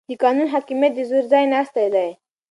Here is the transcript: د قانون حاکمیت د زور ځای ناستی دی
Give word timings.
د 0.09 0.11
قانون 0.23 0.47
حاکمیت 0.53 0.91
د 0.95 0.99
زور 1.09 1.25
ځای 1.31 1.45
ناستی 1.53 1.87
دی 1.95 2.09